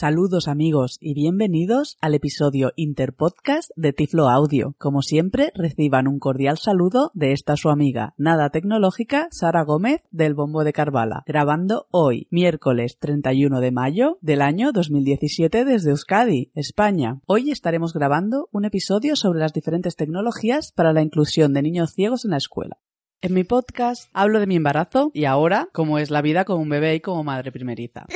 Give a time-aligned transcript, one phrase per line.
[0.00, 4.76] Saludos amigos y bienvenidos al episodio Interpodcast de Tiflo Audio.
[4.78, 10.34] Como siempre, reciban un cordial saludo de esta su amiga, nada tecnológica, Sara Gómez del
[10.34, 17.20] Bombo de Carvala, grabando hoy, miércoles 31 de mayo del año 2017 desde Euskadi, España.
[17.26, 22.24] Hoy estaremos grabando un episodio sobre las diferentes tecnologías para la inclusión de niños ciegos
[22.24, 22.78] en la escuela.
[23.20, 26.68] En mi podcast hablo de mi embarazo y ahora cómo es la vida como un
[26.68, 28.06] bebé y como madre primeriza.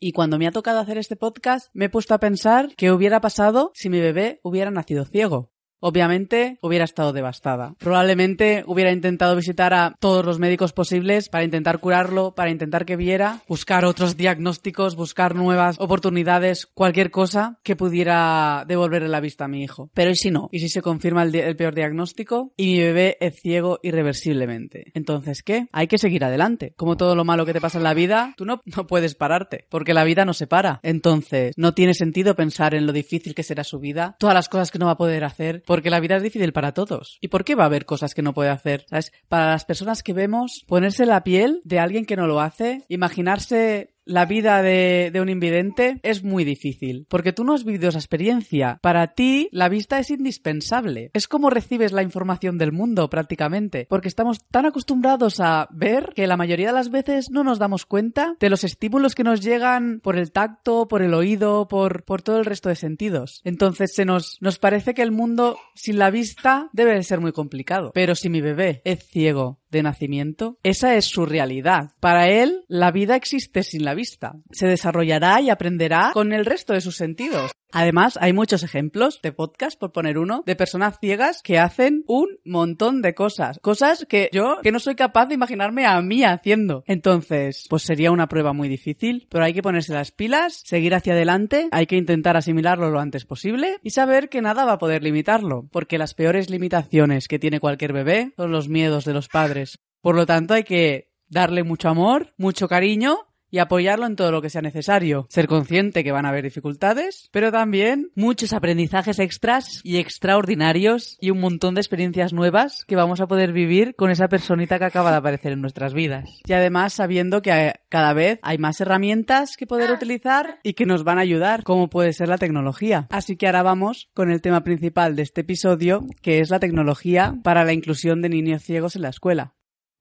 [0.00, 3.22] Y cuando me ha tocado hacer este podcast me he puesto a pensar qué hubiera
[3.22, 5.50] pasado si mi bebé hubiera nacido ciego.
[5.80, 7.74] Obviamente hubiera estado devastada.
[7.78, 12.96] Probablemente hubiera intentado visitar a todos los médicos posibles para intentar curarlo, para intentar que
[12.96, 19.48] viera, buscar otros diagnósticos, buscar nuevas oportunidades, cualquier cosa que pudiera devolverle la vista a
[19.48, 19.90] mi hijo.
[19.94, 20.48] Pero ¿y si no?
[20.52, 24.90] ¿Y si se confirma el, peor diagnóstico y mi bebé es ciego irreversiblemente?
[24.94, 25.68] Entonces, ¿qué?
[25.72, 26.74] Hay que seguir adelante.
[26.76, 29.66] Como todo lo malo que te pasa en la vida, tú no, no puedes pararte,
[29.68, 30.80] porque la vida no se para.
[30.82, 34.70] Entonces, no tiene sentido pensar en lo difícil que será su vida, todas las cosas
[34.70, 37.18] que no va a poder hacer, porque la vida es difícil para todos.
[37.20, 38.86] ¿Y por qué va a haber cosas que no puede hacer?
[38.88, 39.12] ¿Sabes?
[39.28, 43.94] Para las personas que vemos, ponerse la piel de alguien que no lo hace, imaginarse
[44.08, 48.78] la vida de, un invidente es muy difícil, porque tú no has vivido esa experiencia.
[48.82, 51.10] Para ti, la vista es indispensable.
[51.12, 56.26] Es como recibes la información del mundo prácticamente, porque estamos tan acostumbrados a ver que
[56.26, 60.00] la mayoría de las veces no nos damos cuenta de los estímulos que nos llegan
[60.00, 63.42] por el tacto, por el oído, por, por todo el resto de sentidos.
[63.44, 67.32] Entonces se nos, nos parece que el mundo sin la vista debe de ser muy
[67.32, 67.90] complicado.
[67.92, 71.92] Pero si mi bebé es ciego, de nacimiento, esa es su realidad.
[72.00, 74.34] Para él, la vida existe sin la vista.
[74.50, 77.52] Se desarrollará y aprenderá con el resto de sus sentidos.
[77.72, 82.38] Además, hay muchos ejemplos de podcast, por poner uno, de personas ciegas que hacen un
[82.44, 83.58] montón de cosas.
[83.60, 86.82] Cosas que yo, que no soy capaz de imaginarme a mí haciendo.
[86.86, 91.12] Entonces, pues sería una prueba muy difícil, pero hay que ponerse las pilas, seguir hacia
[91.12, 95.02] adelante, hay que intentar asimilarlo lo antes posible y saber que nada va a poder
[95.02, 99.78] limitarlo, porque las peores limitaciones que tiene cualquier bebé son los miedos de los padres.
[100.00, 104.42] Por lo tanto, hay que darle mucho amor, mucho cariño y apoyarlo en todo lo
[104.42, 105.26] que sea necesario.
[105.28, 111.30] Ser consciente que van a haber dificultades, pero también muchos aprendizajes extras y extraordinarios y
[111.30, 115.10] un montón de experiencias nuevas que vamos a poder vivir con esa personita que acaba
[115.10, 116.28] de aparecer en nuestras vidas.
[116.46, 121.04] Y además sabiendo que cada vez hay más herramientas que poder utilizar y que nos
[121.04, 123.06] van a ayudar, como puede ser la tecnología.
[123.10, 127.36] Así que ahora vamos con el tema principal de este episodio, que es la tecnología
[127.42, 129.54] para la inclusión de niños ciegos en la escuela.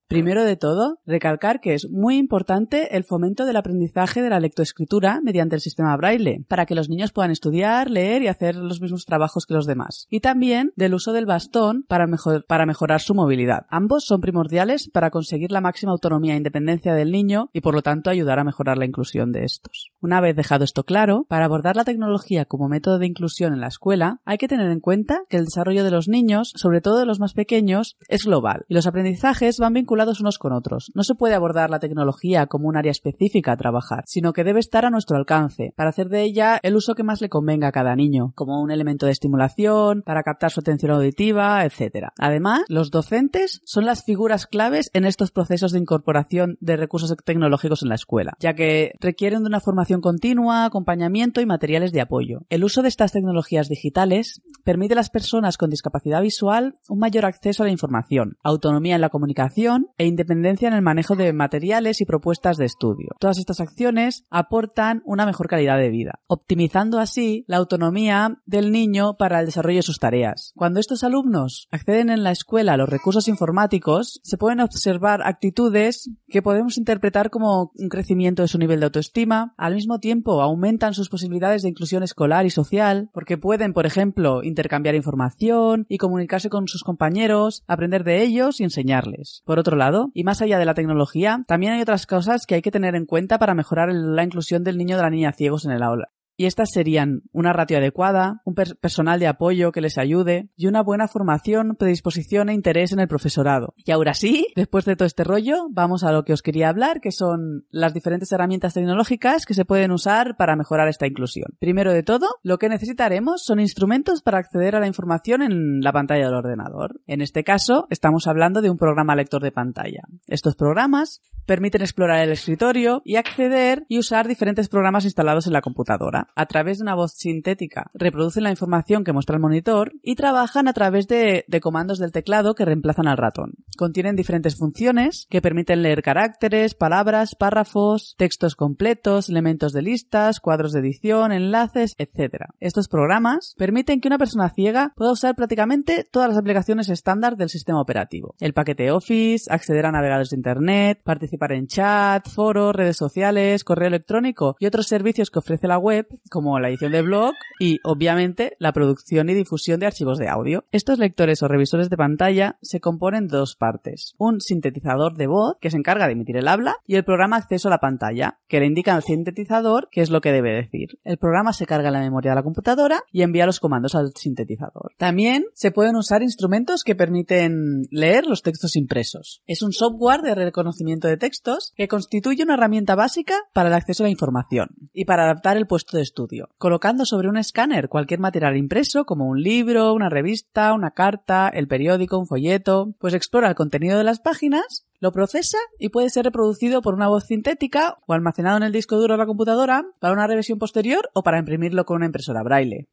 [0.07, 5.19] Primero de todo, recalcar que es muy importante el fomento del aprendizaje de la lectoescritura
[5.21, 9.03] mediante el sistema braille, para que los niños puedan estudiar, leer y hacer los mismos
[9.03, 10.07] trabajos que los demás.
[10.09, 12.07] Y también del uso del bastón para,
[12.47, 13.65] para mejorar su movilidad.
[13.69, 17.81] Ambos son primordiales para conseguir la máxima autonomía e independencia del niño y por lo
[17.81, 19.91] tanto ayudar a mejorar la inclusión de estos.
[19.99, 23.67] Una vez dejado esto claro, para abordar la tecnología como método de inclusión en la
[23.67, 27.05] escuela, hay que tener en cuenta que el desarrollo de los niños, sobre todo de
[27.05, 30.91] los más pequeños, es global y los aprendizajes van vinculados unos con otros.
[30.93, 34.59] No se puede abordar la tecnología como un área específica a trabajar, sino que debe
[34.59, 37.71] estar a nuestro alcance, para hacer de ella el uso que más le convenga a
[37.71, 42.07] cada niño, como un elemento de estimulación, para captar su atención auditiva, etc.
[42.17, 47.83] Además, los docentes son las figuras claves en estos procesos de incorporación de recursos tecnológicos
[47.83, 52.41] en la escuela, ya que requieren de una formación continua, acompañamiento y materiales de apoyo.
[52.49, 57.25] El uso de estas tecnologías digitales permite a las personas con discapacidad visual un mayor
[57.25, 62.01] acceso a la información, autonomía en la comunicación e independencia en el manejo de materiales
[62.01, 63.15] y propuestas de estudio.
[63.19, 69.17] Todas estas acciones aportan una mejor calidad de vida, optimizando así la autonomía del niño
[69.17, 70.53] para el desarrollo de sus tareas.
[70.55, 76.09] Cuando estos alumnos acceden en la escuela a los recursos informáticos, se pueden observar actitudes
[76.27, 80.93] que podemos interpretar como un crecimiento de su nivel de autoestima, al mismo tiempo aumentan
[80.93, 86.49] sus posibilidades de inclusión escolar y social, porque pueden, por ejemplo, intercambiar información y comunicarse
[86.49, 89.41] con sus compañeros, aprender de ellos y enseñarles.
[89.45, 92.61] Por otro lado, y más allá de la tecnología, también hay otras cosas que hay
[92.61, 95.65] que tener en cuenta para mejorar la inclusión del niño o de la niña ciegos
[95.65, 96.09] en el aula.
[96.39, 100.83] Y estas serían una ratio adecuada, un personal de apoyo que les ayude y una
[100.83, 103.73] buena formación, predisposición e interés en el profesorado.
[103.75, 107.01] Y ahora sí, después de todo este rollo, vamos a lo que os quería hablar,
[107.01, 111.55] que son las diferentes herramientas tecnológicas que se pueden usar para mejorar esta inclusión.
[111.59, 115.91] Primero de todo, lo que necesitaremos son instrumentos para acceder a la información en la
[115.91, 117.01] pantalla del ordenador.
[117.07, 120.03] En este caso, estamos hablando de un programa lector de pantalla.
[120.27, 125.61] Estos programas permiten explorar el escritorio y acceder y usar diferentes programas instalados en la
[125.61, 130.15] computadora a través de una voz sintética, reproducen la información que muestra el monitor y
[130.15, 133.53] trabajan a través de, comandos del teclado que reemplazan al ratón.
[133.77, 140.71] Contienen diferentes funciones que permiten leer caracteres, palabras, párrafos, textos completos, elementos de listas, cuadros
[140.71, 142.45] de edición, enlaces, etc.
[142.59, 147.49] Estos programas permiten que una persona ciega pueda usar prácticamente todas las aplicaciones estándar del
[147.49, 148.35] sistema operativo.
[148.39, 153.87] El paquete Office, acceder a navegadores de Internet, participar en chat, foros, redes sociales, correo
[153.87, 158.55] electrónico y otros servicios que ofrece la web como la edición de blog y, obviamente,
[158.59, 160.65] la producción y difusión de archivos de audio.
[160.71, 164.15] Estos lectores o revisores de pantalla se componen de dos partes.
[164.17, 167.67] Un sintetizador de voz, que se encarga de emitir el habla, y el programa acceso
[167.67, 170.99] a la pantalla, que le indica al sintetizador qué es lo que debe decir.
[171.03, 174.11] El programa se carga en la memoria de la computadora y envía los comandos al
[174.15, 174.93] sintetizador.
[174.97, 179.41] También se pueden usar instrumentos que permiten leer los textos impresos.
[179.47, 184.03] Es un software de reconocimiento de textos que constituye una herramienta básica para el acceso
[184.03, 188.19] a la información y para adaptar el puesto de estudio, colocando sobre un escáner cualquier
[188.19, 193.49] material impreso como un libro, una revista, una carta, el periódico, un folleto, pues explora
[193.49, 197.97] el contenido de las páginas lo procesa y puede ser reproducido por una voz sintética
[198.07, 201.39] o almacenado en el disco duro de la computadora para una revisión posterior o para
[201.39, 202.87] imprimirlo con una impresora braille.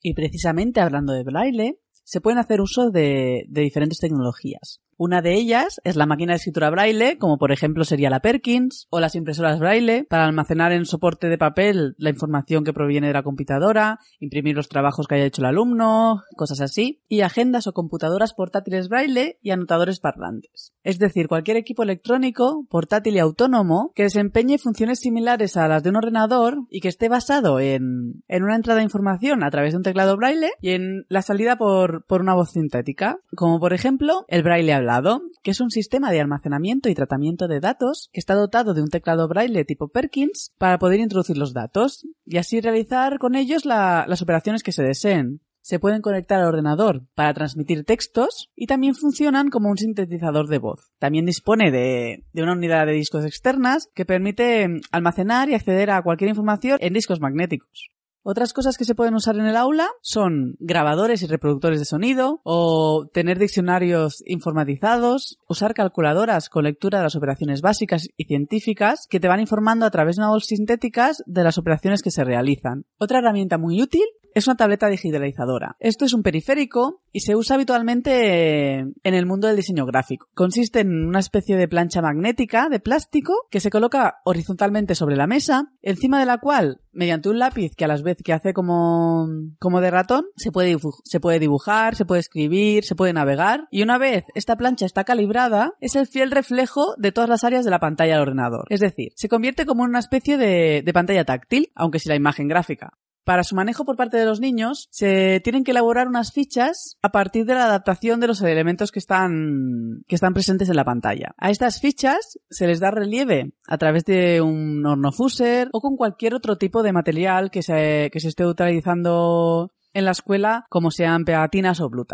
[0.00, 4.80] Y precisamente hablando de braille, se pueden hacer uso de, de diferentes tecnologías.
[4.96, 8.86] Una de ellas es la máquina de escritura braille, como por ejemplo sería la Perkins,
[8.90, 13.12] o las impresoras braille, para almacenar en soporte de papel la información que proviene de
[13.12, 17.72] la computadora, imprimir los trabajos que haya hecho el alumno, cosas así, y agendas o
[17.72, 20.72] computadoras portátiles braille y anotadores parlantes.
[20.82, 25.90] Es decir, cualquier equipo electrónico, portátil y autónomo, que desempeñe funciones similares a las de
[25.90, 29.78] un ordenador y que esté basado en, en una entrada de información a través de
[29.78, 34.24] un teclado braille y en la salida por, por una voz sintética, como por ejemplo
[34.28, 38.34] el braille hablado que es un sistema de almacenamiento y tratamiento de datos que está
[38.34, 43.18] dotado de un teclado braille tipo Perkins para poder introducir los datos y así realizar
[43.18, 45.40] con ellos las operaciones que se deseen.
[45.60, 50.58] Se pueden conectar al ordenador para transmitir textos y también funcionan como un sintetizador de
[50.58, 50.92] voz.
[50.98, 56.02] También dispone de, de, una unidad de discos externas que permite almacenar y acceder a
[56.02, 57.92] cualquier información en discos magnéticos.
[58.24, 62.40] Otras cosas que se pueden usar en el aula son grabadores y reproductores de sonido
[62.44, 69.18] o tener diccionarios informatizados, usar calculadoras con lectura de las operaciones básicas y científicas que
[69.18, 72.84] te van informando a través de nodos sintéticas de las operaciones que se realizan.
[72.96, 75.76] Otra herramienta muy útil es una tableta digitalizadora.
[75.78, 80.28] Esto es un periférico y se usa habitualmente en el mundo del diseño gráfico.
[80.34, 85.26] Consiste en una especie de plancha magnética de plástico que se coloca horizontalmente sobre la
[85.26, 89.28] mesa, encima de la cual, mediante un lápiz que a las veces que hace como,
[89.58, 93.82] como de ratón, se puede, se puede dibujar, se puede escribir, se puede navegar y
[93.82, 97.70] una vez esta plancha está calibrada, es el fiel reflejo de todas las áreas de
[97.70, 98.66] la pantalla del ordenador.
[98.68, 102.16] Es decir, se convierte como en una especie de, de pantalla táctil, aunque sin la
[102.16, 102.98] imagen gráfica.
[103.24, 107.10] Para su manejo por parte de los niños, se tienen que elaborar unas fichas a
[107.10, 111.34] partir de la adaptación de los elementos que están, que están presentes en la pantalla.
[111.38, 115.96] A estas fichas se les da relieve a través de un horno fuser o con
[115.96, 120.90] cualquier otro tipo de material que se, que se esté utilizando en la escuela, como
[120.90, 122.06] sean pegatinas o blue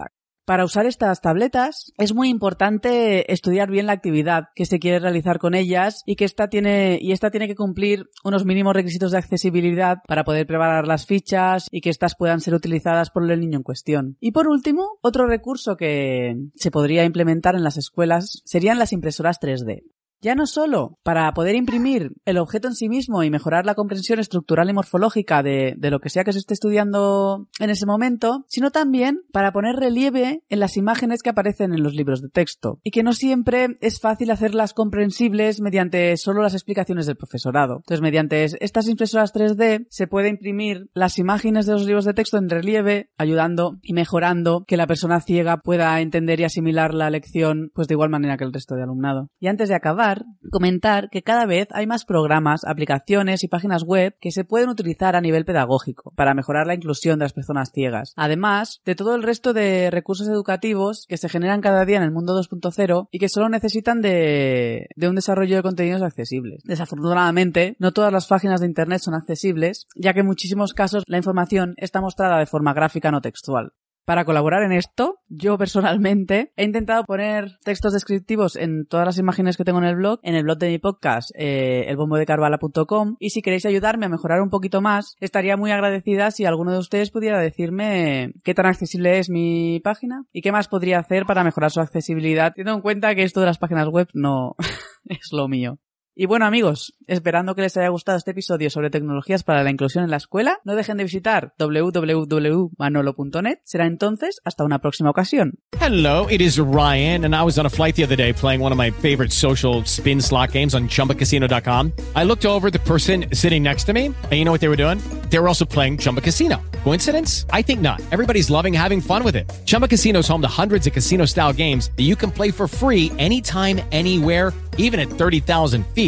[0.48, 5.38] Para usar estas tabletas es muy importante estudiar bien la actividad que se quiere realizar
[5.38, 9.18] con ellas y que esta tiene, y esta tiene que cumplir unos mínimos requisitos de
[9.18, 13.58] accesibilidad para poder preparar las fichas y que éstas puedan ser utilizadas por el niño
[13.58, 14.16] en cuestión.
[14.20, 19.42] Y por último, otro recurso que se podría implementar en las escuelas serían las impresoras
[19.42, 19.82] 3D.
[20.20, 24.18] Ya no solo para poder imprimir el objeto en sí mismo y mejorar la comprensión
[24.18, 28.70] estructural y morfológica de, lo que sea que se esté estudiando en ese momento, sino
[28.70, 32.90] también para poner relieve en las imágenes que aparecen en los libros de texto y
[32.90, 37.76] que no siempre es fácil hacerlas comprensibles mediante solo las explicaciones del profesorado.
[37.76, 42.38] Entonces, mediante estas impresoras 3D se puede imprimir las imágenes de los libros de texto
[42.38, 47.70] en relieve, ayudando y mejorando que la persona ciega pueda entender y asimilar la lección
[47.75, 49.28] pues de igual manera que el resto de alumnado.
[49.38, 50.07] Y antes de acabar,
[50.50, 55.16] comentar que cada vez hay más programas, aplicaciones y páginas web que se pueden utilizar
[55.16, 58.12] a nivel pedagógico para mejorar la inclusión de las personas ciegas.
[58.16, 62.10] Además de todo el resto de recursos educativos que se generan cada día en el
[62.10, 66.62] mundo 2.0 y que solo necesitan de, de un desarrollo de contenidos accesibles.
[66.64, 71.18] Desafortunadamente, no todas las páginas de Internet son accesibles, ya que en muchísimos casos la
[71.18, 73.72] información está mostrada de forma gráfica no textual.
[74.08, 79.58] Para colaborar en esto, yo personalmente he intentado poner textos descriptivos en todas las imágenes
[79.58, 83.42] que tengo en el blog, en el blog de mi podcast, eh, elbombodecarvala.com, y si
[83.42, 87.38] queréis ayudarme a mejorar un poquito más, estaría muy agradecida si alguno de ustedes pudiera
[87.38, 91.80] decirme qué tan accesible es mi página y qué más podría hacer para mejorar su
[91.80, 94.56] accesibilidad, teniendo en cuenta que esto de las páginas web no
[95.04, 95.80] es lo mío.
[96.20, 100.02] Y bueno amigos, esperando que les haya gustado este episodio sobre tecnologías para la inclusión
[100.02, 103.58] en la escuela, no dejen de visitar www.manolo.net.
[103.62, 105.60] Será entonces hasta una próxima ocasión.
[105.80, 108.72] Hello, it is Ryan and I was on a flight the other day playing one
[108.72, 111.92] of my favorite social spin slot games on chumbacasino.com.
[112.16, 114.75] I looked over the person sitting next to me and you know what they were
[114.75, 114.98] doing?
[115.30, 116.56] They were also playing Chumba Casino.
[116.82, 117.46] Coincidence?
[117.52, 118.00] I think not.
[118.10, 119.48] Everybody's loving having fun with it.
[119.66, 123.12] Chumba Casino is home to hundreds of casino-style games that you can play for free
[123.18, 126.07] anytime anywhere even at 30,000 feet.